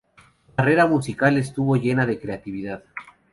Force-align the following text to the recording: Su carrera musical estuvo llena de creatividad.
Su 0.47 0.53
carrera 0.55 0.87
musical 0.87 1.37
estuvo 1.37 1.75
llena 1.75 2.07
de 2.07 2.19
creatividad. 2.19 2.83